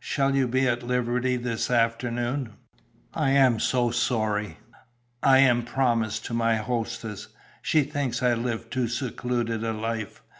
Shall 0.00 0.34
you 0.34 0.48
be 0.48 0.66
at 0.66 0.82
liberty 0.82 1.36
this 1.36 1.70
afternoon?" 1.70 2.54
"I 3.12 3.30
am 3.30 3.60
so 3.60 3.92
sorry. 3.92 4.58
I 5.22 5.38
am 5.38 5.62
promised 5.62 6.24
to 6.24 6.34
my 6.34 6.56
hostess. 6.56 7.28
She 7.62 7.84
thinks 7.84 8.20
I 8.20 8.34
live 8.34 8.70
too 8.70 8.88
secluded 8.88 9.62
a 9.62 9.72
life. 9.72 10.20